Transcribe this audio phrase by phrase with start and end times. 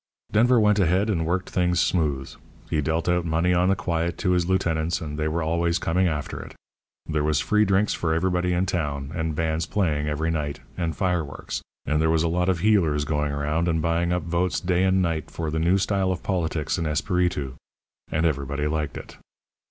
[0.31, 2.31] "Denver went ahead and worked things smooth.
[2.71, 6.07] He dealt out money on the quiet to his lieutenants, and they were always coming
[6.07, 6.55] after it.
[7.05, 11.61] There was free drinks for everybody in town, and bands playing every night, and fireworks,
[11.85, 15.29] and there was a lot of heelers going around buying up votes day and night
[15.29, 17.53] for the new style of politics in Espiritu,
[18.11, 19.17] and everybody liked it.